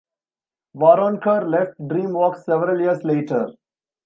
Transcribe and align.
Waronker 0.75 1.47
left 1.47 1.77
DreamWorks 1.79 2.45
several 2.45 2.81
years 2.81 3.03
later. 3.03 3.51